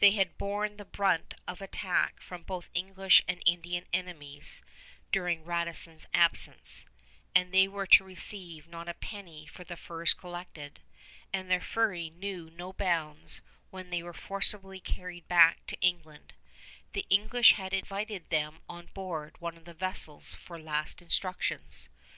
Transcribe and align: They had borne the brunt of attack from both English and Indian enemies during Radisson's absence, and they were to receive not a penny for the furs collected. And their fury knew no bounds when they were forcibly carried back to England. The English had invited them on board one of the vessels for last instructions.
They 0.00 0.10
had 0.10 0.36
borne 0.36 0.76
the 0.76 0.84
brunt 0.84 1.32
of 1.48 1.62
attack 1.62 2.20
from 2.20 2.42
both 2.42 2.68
English 2.74 3.22
and 3.26 3.42
Indian 3.46 3.86
enemies 3.90 4.60
during 5.10 5.46
Radisson's 5.46 6.04
absence, 6.12 6.84
and 7.34 7.54
they 7.54 7.66
were 7.66 7.86
to 7.86 8.04
receive 8.04 8.68
not 8.68 8.86
a 8.86 8.92
penny 8.92 9.46
for 9.46 9.64
the 9.64 9.78
furs 9.78 10.12
collected. 10.12 10.80
And 11.32 11.50
their 11.50 11.62
fury 11.62 12.10
knew 12.10 12.50
no 12.50 12.74
bounds 12.74 13.40
when 13.70 13.88
they 13.88 14.02
were 14.02 14.12
forcibly 14.12 14.78
carried 14.78 15.26
back 15.26 15.64
to 15.68 15.80
England. 15.80 16.34
The 16.92 17.06
English 17.08 17.54
had 17.54 17.72
invited 17.72 18.28
them 18.28 18.60
on 18.68 18.90
board 18.92 19.40
one 19.40 19.56
of 19.56 19.64
the 19.64 19.72
vessels 19.72 20.34
for 20.34 20.58
last 20.58 21.00
instructions. 21.00 21.88